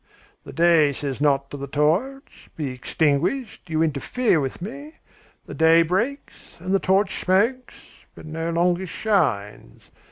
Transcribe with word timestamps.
The 0.45 0.51
day 0.51 0.93
says 0.93 1.21
not 1.21 1.51
to 1.51 1.57
the 1.57 1.67
torch: 1.67 2.49
'Be 2.55 2.71
extinguished; 2.71 3.69
you 3.69 3.83
interfere 3.83 4.39
with 4.39 4.59
me.' 4.59 4.95
The 5.45 5.53
day 5.53 5.83
breaks, 5.83 6.55
and 6.57 6.73
the 6.73 6.79
torch 6.79 7.23
smokes, 7.23 7.75
but 8.15 8.25
no 8.25 8.49
longer 8.49 8.87
shines. 8.87 9.91